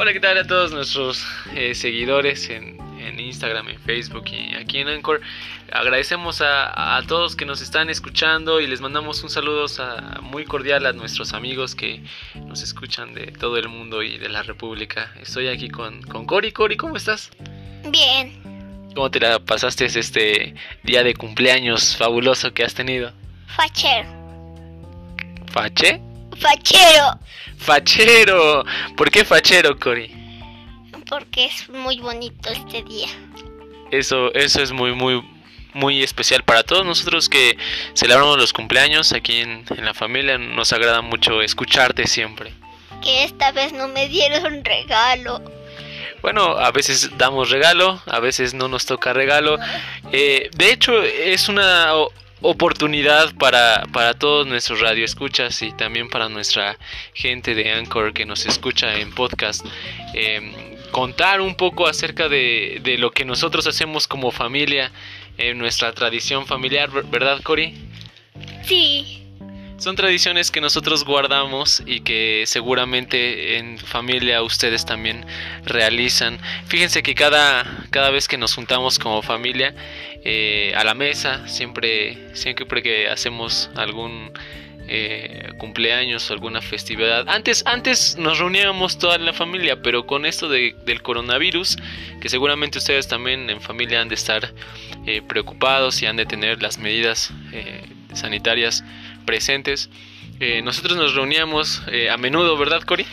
[0.00, 4.78] Hola, ¿qué tal a todos nuestros eh, seguidores en, en, Instagram, en Facebook y aquí
[4.78, 5.20] en Anchor?
[5.70, 10.46] Agradecemos a, a, todos que nos están escuchando y les mandamos un saludo a, muy
[10.46, 12.02] cordial a nuestros amigos que
[12.46, 15.12] nos escuchan de todo el mundo y de la República.
[15.20, 16.50] Estoy aquí con, con Cori.
[16.50, 17.30] Cori, ¿cómo estás?
[17.90, 18.40] Bien.
[18.94, 23.12] ¿Cómo te la pasaste este día de cumpleaños fabuloso que has tenido?
[23.48, 24.08] Fachero.
[25.52, 26.00] ¿Fache?
[26.40, 27.18] Fachero.
[27.58, 28.64] Fachero.
[28.96, 30.10] ¿Por qué fachero, Cori?
[31.08, 33.08] Porque es muy bonito este día.
[33.90, 35.22] Eso, eso es muy, muy,
[35.74, 37.58] muy especial para todos nosotros que
[37.94, 40.38] celebramos los cumpleaños aquí en, en la familia.
[40.38, 42.52] Nos agrada mucho escucharte siempre.
[43.02, 45.42] Que esta vez no me dieron regalo.
[46.22, 49.58] Bueno, a veces damos regalo, a veces no nos toca regalo.
[50.12, 51.92] Eh, de hecho, es una
[52.42, 56.78] oportunidad para, para todos nuestros radioescuchas y también para nuestra
[57.14, 59.64] gente de Anchor que nos escucha en podcast.
[60.14, 64.90] Eh, contar un poco acerca de, de, lo que nosotros hacemos como familia,
[65.38, 67.74] en nuestra tradición familiar, ¿verdad, Cori?
[68.64, 69.19] Sí.
[69.80, 75.24] Son tradiciones que nosotros guardamos y que seguramente en familia ustedes también
[75.64, 76.38] realizan.
[76.66, 79.74] Fíjense que cada, cada vez que nos juntamos como familia
[80.22, 84.30] eh, a la mesa, siempre, siempre que hacemos algún
[84.86, 87.26] eh, cumpleaños o alguna festividad.
[87.26, 91.78] Antes, antes nos reuníamos toda la familia, pero con esto de, del coronavirus,
[92.20, 94.52] que seguramente ustedes también en familia han de estar
[95.06, 97.32] eh, preocupados y han de tener las medidas
[98.12, 98.84] sanitarias
[99.30, 99.88] presentes.
[100.40, 103.06] Eh, nosotros nos reuníamos a menudo, ¿verdad, Cori?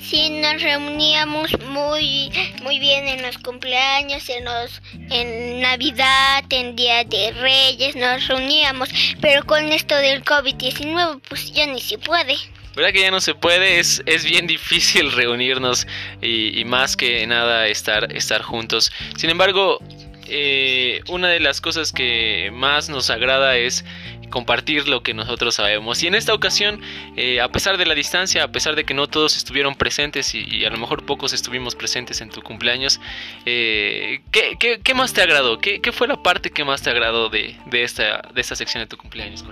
[0.00, 2.30] Sí, nos reuníamos muy,
[2.62, 8.88] muy bien en los cumpleaños, en los, en Navidad, en Día de Reyes, nos reuníamos,
[9.20, 12.36] pero con esto del COVID-19 pues ya ni se puede.
[12.74, 13.78] ¿Verdad que ya no se puede?
[13.78, 15.86] Es, es bien difícil reunirnos
[16.22, 18.90] y, y más que nada estar, estar juntos.
[19.16, 19.78] Sin embargo,
[20.34, 23.84] eh, una de las cosas que más nos agrada es
[24.32, 26.02] compartir lo que nosotros sabemos.
[26.02, 26.80] Y en esta ocasión,
[27.16, 30.40] eh, a pesar de la distancia, a pesar de que no todos estuvieron presentes y,
[30.40, 33.00] y a lo mejor pocos estuvimos presentes en tu cumpleaños,
[33.46, 35.58] eh, ¿qué, qué, qué, más te agradó?
[35.58, 38.82] ¿Qué, ¿Qué, fue la parte que más te agradó de, de, esta, de esta sección
[38.82, 39.44] de tu cumpleaños?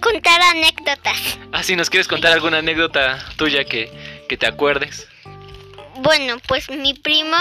[0.00, 1.38] Contar anécdotas.
[1.52, 3.90] Ah, si nos quieres contar alguna anécdota tuya que,
[4.28, 5.08] que te acuerdes.
[5.96, 7.36] Bueno, pues mi primo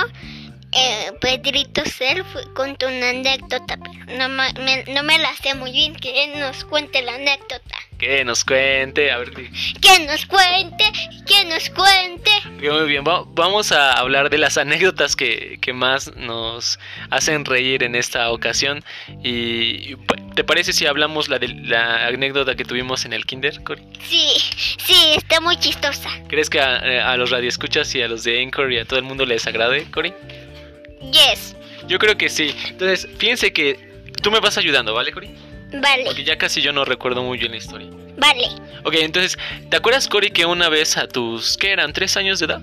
[0.72, 5.96] eh, Pedrito Self contó una anécdota, pero no me, no me la sé muy bien.
[5.96, 7.76] Que él nos cuente la anécdota.
[7.98, 9.32] Que nos cuente, a ver.
[9.34, 10.86] Que nos cuente,
[11.28, 12.32] que nos cuente.
[12.62, 16.80] Muy bien, vamos a hablar de las anécdotas que, que más nos
[17.10, 18.86] hacen reír en esta ocasión.
[19.22, 19.98] Y
[20.36, 23.84] ¿te parece si hablamos la de la anécdota que tuvimos en el kinder, Cory?
[24.08, 24.30] Sí,
[24.86, 26.10] sí, está muy chistosa.
[26.30, 29.06] ¿Crees que a, a los radioescuchas y a los de Anchor y a todo el
[29.06, 30.14] mundo les agrade, Cory?
[31.12, 31.56] Yes.
[31.88, 32.54] Yo creo que sí.
[32.68, 33.80] Entonces, fíjense que
[34.22, 35.30] tú me vas ayudando, ¿vale, Cory?
[35.74, 36.06] Vale.
[36.06, 37.90] Porque ya casi yo no recuerdo muy bien la historia.
[38.18, 38.48] Vale.
[38.84, 39.38] Ok, entonces,
[39.70, 41.94] ¿te acuerdas, Cory, que una vez a tus, ¿qué eran?
[41.94, 42.62] ¿Tres años de edad?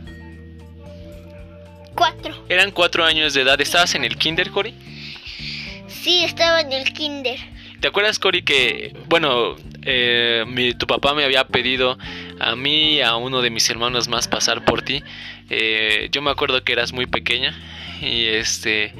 [1.95, 2.34] Cuatro.
[2.49, 3.61] Eran cuatro años de edad.
[3.61, 4.75] ¿Estabas en el kinder, Cory?
[5.89, 7.39] Sí, estaba en el kinder.
[7.81, 11.99] ¿Te acuerdas, Cory, que, bueno, eh, mi, tu papá me había pedido
[12.39, 15.03] a mí y a uno de mis hermanos más pasar por ti?
[15.49, 17.57] Eh, yo me acuerdo que eras muy pequeña
[18.01, 18.93] y este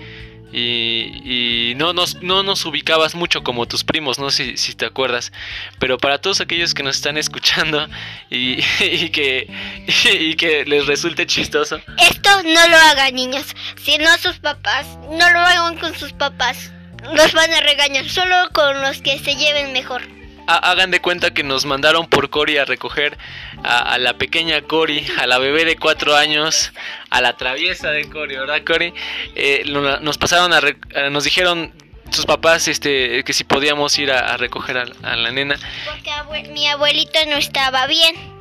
[0.53, 4.75] y, y, no, nos, no nos ubicabas mucho como tus primos, no sé si, si,
[4.75, 5.33] te acuerdas,
[5.79, 7.89] pero para todos aquellos que nos están escuchando
[8.31, 8.57] y,
[9.11, 9.51] que,
[10.21, 11.81] y, que les resulte chistoso.
[11.99, 13.47] Esto no lo hagan niños,
[13.83, 16.71] si no sus papás, no lo hagan con sus papás,
[17.13, 20.03] los van a regañar, solo con los que se lleven mejor
[20.47, 23.17] hagan de cuenta que nos mandaron por Cori a recoger
[23.62, 26.73] a, a, la pequeña Cori, a la bebé de cuatro años,
[27.11, 28.93] a la traviesa de Cori, ¿verdad, Cori?
[29.34, 29.65] Eh,
[30.01, 30.61] nos pasaron a,
[30.95, 31.73] a, nos dijeron
[32.11, 35.59] sus papás este que si podíamos ir a, a recoger a, la nena.
[35.84, 38.35] Porque mi abuelito no estaba bien.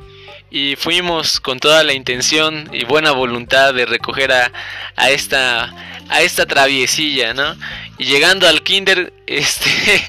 [0.50, 4.52] Y fuimos con toda la intención y buena voluntad de recoger a,
[4.94, 5.72] a esta
[6.08, 7.56] a esta traviesilla, ¿no?
[7.98, 10.02] Y llegando al kinder, este,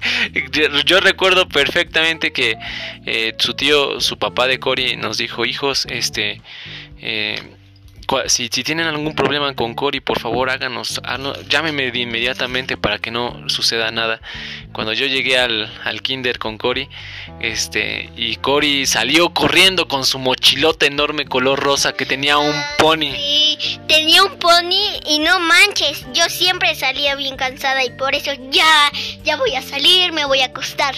[0.86, 2.56] yo recuerdo perfectamente que
[3.06, 6.42] eh, su tío, su papá de Cory nos dijo, hijos, este,
[7.00, 7.42] eh,
[8.28, 13.00] si, si, tienen algún problema con Cory, por favor háganos, háganos, llámeme de inmediatamente para
[13.00, 14.22] que no suceda nada.
[14.72, 16.88] Cuando yo llegué al, al kinder con Cory,
[17.40, 23.12] este, y Cory salió corriendo con su mochilota enorme color rosa que tenía un pony.
[23.12, 28.32] Sí, tenía un pony y no manches, yo siempre salía bien cansada y por eso
[28.52, 28.92] ya,
[29.24, 30.96] ya voy a salir, me voy a acostar.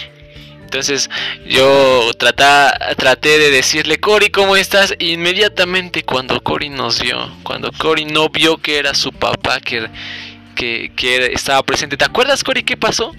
[0.70, 1.10] Entonces
[1.46, 4.94] yo traté de decirle, Cory, ¿cómo estás?
[5.00, 9.88] inmediatamente cuando Cory nos vio, cuando Cory no vio que era su papá, que,
[10.54, 11.96] que, que estaba presente.
[11.96, 13.12] ¿Te acuerdas, Cory, qué pasó?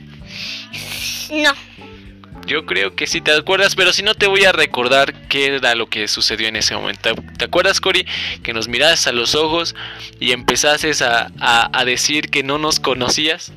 [1.29, 1.53] No.
[2.47, 5.75] Yo creo que sí te acuerdas, pero si no te voy a recordar qué era
[5.75, 7.13] lo que sucedió en ese momento.
[7.37, 8.07] ¿Te acuerdas, Cory?
[8.43, 9.75] Que nos miraste a los ojos
[10.21, 13.51] y empezaste a, a, decir que no nos conocías.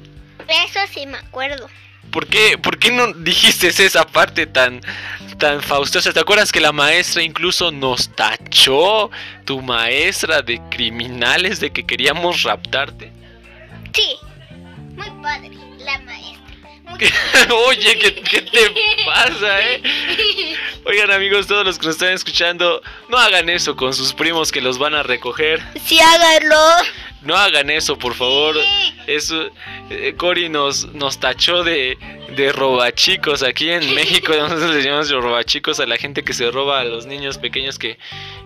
[0.49, 1.69] Eso sí me acuerdo.
[2.11, 4.81] ¿Por qué, ¿Por qué no dijiste esa parte tan,
[5.39, 6.13] tan faustosa?
[6.13, 9.11] ¿Te acuerdas que la maestra incluso nos tachó,
[9.45, 13.13] tu maestra, de criminales, de que queríamos raptarte?
[13.93, 14.17] Sí,
[14.97, 16.35] muy padre, la maestra.
[17.67, 18.71] Oye, ¿qué, te
[19.05, 19.83] pasa, eh?
[20.87, 24.61] Oigan, amigos, todos los que nos están escuchando, no hagan eso con sus primos que
[24.61, 25.63] los van a recoger.
[25.85, 26.57] Sí, háganlo.
[27.25, 28.57] No hagan eso, por favor.
[29.07, 29.51] Eso,
[29.91, 31.97] eh, Cory nos, nos tachó de,
[32.37, 34.33] de robachicos aquí en México.
[34.39, 37.99] Nosotros le llamamos robachicos a la gente que se roba a los niños pequeños que,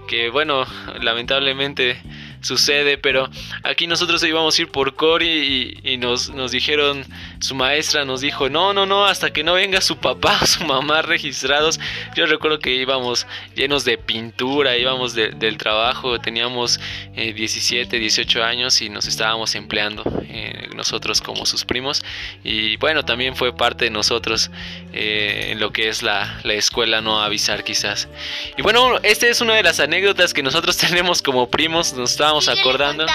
[0.06, 0.64] que bueno,
[1.00, 2.00] lamentablemente
[2.40, 3.29] sucede, pero
[3.62, 7.05] aquí nosotros íbamos a ir por Cory y, nos, nos dijeron,
[7.40, 10.64] su maestra nos dijo, no, no, no, hasta que no venga su papá o su
[10.64, 11.81] mamá registrados.
[12.17, 16.81] Yo recuerdo que íbamos llenos de pintura, íbamos del trabajo, teníamos
[17.14, 22.04] 17, eh, 18 años y nos estábamos empleando eh, nosotros como sus primos.
[22.44, 24.50] Y bueno, también fue parte de nosotros
[24.92, 28.08] eh, en lo que es la, la escuela, no avisar quizás.
[28.56, 32.48] Y bueno, esta es una de las anécdotas que nosotros tenemos como primos, nos estábamos
[32.48, 33.06] acordando.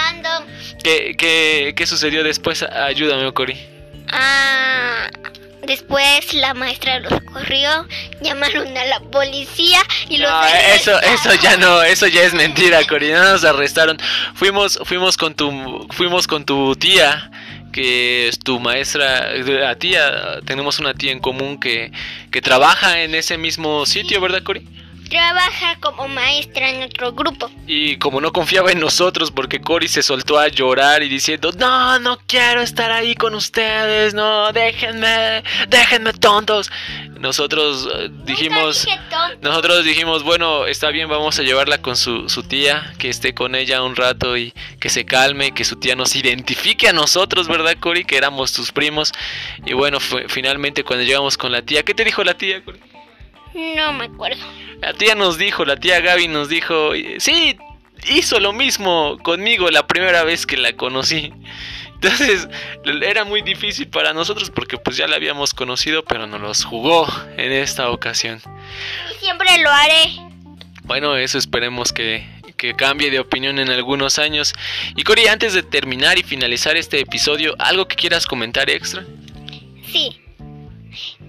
[0.82, 1.14] ¿Qué,
[1.76, 2.62] qué, sucedió después?
[2.62, 3.56] Ayúdame, Cori.
[4.10, 5.08] Ah,
[5.66, 7.86] después la maestra los corrió,
[8.20, 10.30] llamaron a la policía y los
[10.74, 13.98] eso eso ya no, eso ya es mentira, Cori, no nos arrestaron.
[14.34, 17.30] Fuimos fuimos con tu fuimos con tu tía
[17.72, 21.90] que es tu maestra, la tía, tenemos una tía en común que,
[22.30, 24.64] que trabaja en ese mismo sitio, ¿verdad, Cori?
[25.08, 27.50] Trabaja como maestra en otro grupo.
[27.66, 31.98] Y como no confiaba en nosotros porque Cory se soltó a llorar y diciendo, no,
[31.98, 36.70] no quiero estar ahí con ustedes, no, déjenme, déjenme tontos.
[37.18, 38.86] Nosotros eh, dijimos,
[39.40, 43.54] nosotros dijimos, bueno, está bien, vamos a llevarla con su, su tía, que esté con
[43.54, 47.76] ella un rato y que se calme, que su tía nos identifique a nosotros, ¿verdad,
[47.80, 48.04] Cory?
[48.04, 49.12] Que éramos tus primos.
[49.64, 52.93] Y bueno, fue, finalmente cuando llegamos con la tía, ¿qué te dijo la tía, Cory?
[53.54, 54.44] No me acuerdo.
[54.80, 57.56] La tía nos dijo, la tía Gaby nos dijo, sí,
[58.08, 61.32] hizo lo mismo conmigo la primera vez que la conocí.
[61.94, 62.48] Entonces
[63.02, 67.06] era muy difícil para nosotros porque pues ya la habíamos conocido, pero nos los jugó
[67.38, 68.42] en esta ocasión.
[69.14, 70.10] Y siempre lo haré.
[70.82, 72.26] Bueno, eso esperemos que,
[72.58, 74.52] que cambie de opinión en algunos años.
[74.96, 79.06] Y Cori, antes de terminar y finalizar este episodio, ¿algo que quieras comentar extra?
[79.90, 80.20] Sí.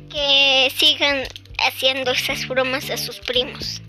[0.10, 1.24] Que sigan
[1.60, 3.82] haciendo esas bromas a sus primos.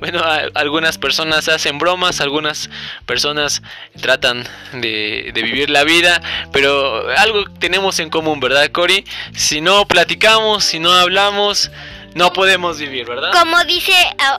[0.00, 0.22] Bueno,
[0.54, 2.70] algunas personas hacen bromas, algunas
[3.04, 3.62] personas
[4.00, 6.22] tratan de, vivir la vida,
[6.52, 9.04] pero algo tenemos en común, ¿verdad, Cory?
[9.34, 11.70] Si no platicamos, si no hablamos,
[12.14, 13.30] no podemos vivir, ¿verdad?
[13.32, 13.92] Como dice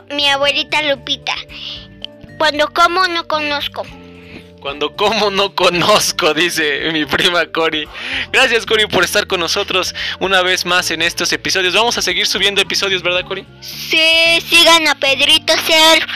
[0.09, 1.35] mi abuelita Lupita,
[2.39, 3.85] cuando como no conozco.
[4.61, 7.87] Cuando como no conozco, dice mi prima Cori.
[8.31, 11.73] Gracias Cori por estar con nosotros una vez más en estos episodios.
[11.73, 13.43] Vamos a seguir subiendo episodios, ¿verdad Cori?
[13.59, 16.07] Sí, sigan a Pedrito Ser.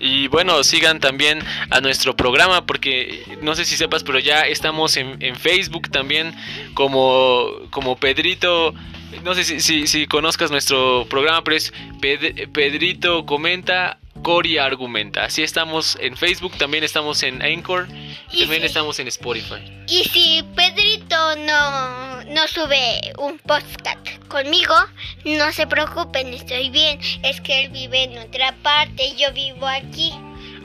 [0.00, 4.96] Y bueno, sigan también a nuestro programa porque no sé si sepas, pero ya estamos
[4.96, 6.34] en, Facebook también
[6.72, 8.72] como, como Pedrito.
[9.24, 15.24] No sé si, si, conozcas nuestro programa, pero es Pedrito Comenta Cori Argumenta.
[15.24, 17.88] Así estamos en Facebook, también estamos en Anchor,
[18.30, 19.62] y también estamos en Spotify.
[19.88, 23.98] Y si Pedrito no, no sube un podcast
[24.28, 24.74] conmigo,
[25.24, 27.00] no se preocupen, estoy bien.
[27.22, 30.12] Es que él vive en otra parte yo vivo aquí.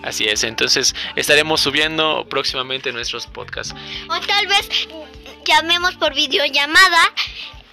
[0.04, 3.76] Así es, entonces estaremos subiendo próximamente nuestros podcasts.
[4.10, 4.70] O tal vez
[5.46, 7.14] llamemos por videollamada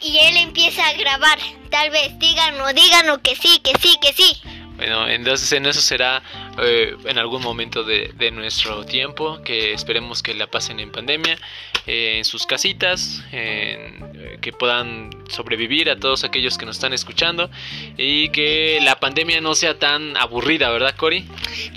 [0.01, 1.39] y él empieza a grabar.
[1.71, 4.41] Tal vez díganos, díganos que sí, que sí, que sí.
[4.77, 6.23] Bueno, entonces en eso será
[6.61, 11.39] eh, en algún momento de, nuestro tiempo, que esperemos que la pasen en pandemia,
[11.87, 17.51] eh, en sus casitas, eh, que puedan sobrevivir a todos aquellos que nos están escuchando
[17.97, 21.25] y que la pandemia no sea tan aburrida, ¿verdad, Cori?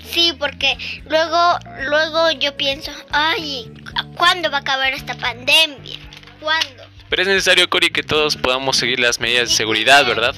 [0.02, 0.76] Sí, porque
[1.08, 3.70] luego, luego yo pienso, ay,
[4.16, 5.98] ¿cuándo va a acabar esta pandemia?
[6.40, 6.84] ¿Cuándo?
[7.08, 10.34] Pero es necesario, Cori, que todos podamos seguir las medidas de seguridad, ¿verdad?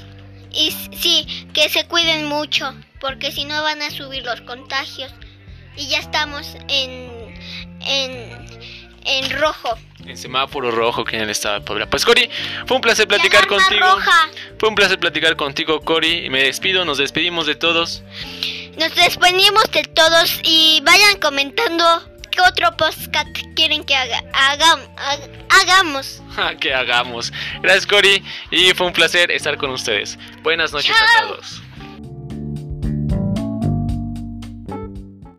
[0.53, 5.13] Y sí, que se cuiden mucho, porque si no van a subir los contagios.
[5.77, 7.35] Y ya estamos en,
[7.81, 8.49] en,
[9.05, 9.79] en rojo.
[10.05, 11.89] En semáforo rojo que en el estado de Puebla.
[11.89, 12.29] Pues Cori,
[12.67, 13.81] fue un placer platicar contigo.
[13.87, 14.29] roja.
[14.59, 16.27] Fue un placer platicar contigo, Cori.
[16.27, 18.03] Y me despido, nos despedimos de todos.
[18.79, 21.85] Nos despedimos de todos y vayan comentando
[22.31, 26.23] qué otro podcast quieren que haga, hagam- hag- hagamos.
[26.61, 27.33] que hagamos.
[27.63, 28.23] Gracias, Cori.
[28.51, 30.19] Y fue un placer estar con ustedes.
[30.43, 31.63] Buenas noches a todos.